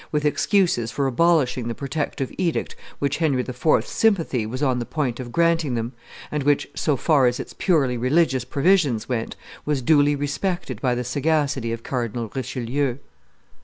[0.11, 5.19] with excuses for abolishing the protective edict which Henry IV.'s sympathy was on the point
[5.19, 5.93] of granting them,
[6.31, 11.03] and which, so far as its purely religious provisions went, was duly respected by the
[11.03, 12.97] sagacity of Cardinal Richelieu.